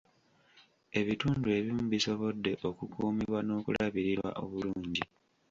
Ebitundu 0.99 1.47
ebimu 1.57 1.83
bisobodde 1.93 2.51
okukuumibwa 2.69 3.39
n'okulabirirwa 3.43 4.29
obulungi. 4.43 5.03